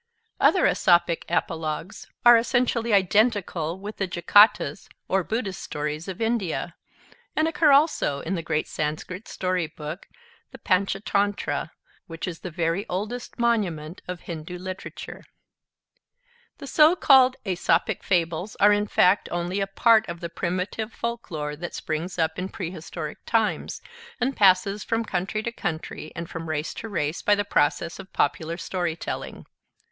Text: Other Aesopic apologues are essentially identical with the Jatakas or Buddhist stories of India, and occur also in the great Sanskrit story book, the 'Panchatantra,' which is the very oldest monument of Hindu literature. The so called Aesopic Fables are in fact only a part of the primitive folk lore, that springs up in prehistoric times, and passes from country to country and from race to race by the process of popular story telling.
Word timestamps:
Other 0.39 0.65
Aesopic 0.65 1.25
apologues 1.29 2.07
are 2.25 2.35
essentially 2.35 2.91
identical 2.91 3.77
with 3.79 3.97
the 3.97 4.07
Jatakas 4.07 4.89
or 5.07 5.23
Buddhist 5.23 5.61
stories 5.61 6.07
of 6.07 6.19
India, 6.19 6.73
and 7.35 7.47
occur 7.47 7.71
also 7.71 8.19
in 8.21 8.33
the 8.33 8.41
great 8.41 8.67
Sanskrit 8.67 9.27
story 9.27 9.67
book, 9.67 10.07
the 10.49 10.57
'Panchatantra,' 10.57 11.69
which 12.07 12.27
is 12.27 12.39
the 12.39 12.49
very 12.49 12.83
oldest 12.89 13.37
monument 13.37 14.01
of 14.07 14.21
Hindu 14.21 14.57
literature. 14.57 15.23
The 16.57 16.65
so 16.65 16.95
called 16.95 17.35
Aesopic 17.45 18.01
Fables 18.03 18.55
are 18.55 18.73
in 18.73 18.87
fact 18.87 19.29
only 19.31 19.59
a 19.59 19.67
part 19.67 20.09
of 20.09 20.19
the 20.19 20.29
primitive 20.29 20.91
folk 20.91 21.29
lore, 21.29 21.55
that 21.55 21.75
springs 21.75 22.17
up 22.17 22.39
in 22.39 22.49
prehistoric 22.49 23.19
times, 23.27 23.83
and 24.19 24.35
passes 24.35 24.83
from 24.83 25.05
country 25.05 25.43
to 25.43 25.51
country 25.51 26.11
and 26.15 26.27
from 26.27 26.49
race 26.49 26.73
to 26.73 26.89
race 26.89 27.21
by 27.21 27.35
the 27.35 27.45
process 27.45 27.99
of 27.99 28.11
popular 28.11 28.57
story 28.57 28.95
telling. 28.95 29.45